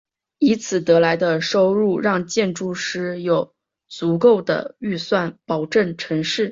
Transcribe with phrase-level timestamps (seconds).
[0.39, 3.53] 以此得来的收入让建筑师有
[3.87, 6.39] 足够的预算保证成事。